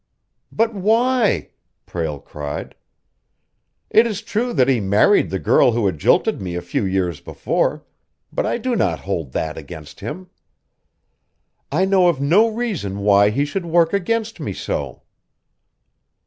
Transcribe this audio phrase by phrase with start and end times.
[0.51, 1.51] "But, why?"
[1.85, 2.73] Prale cried.
[3.91, 7.19] "It is true that he married the girl who had jilted me a few years
[7.21, 7.83] before,
[8.33, 10.31] but I do not hold that against him.
[11.71, 15.03] I know of no reason why he should work against me so."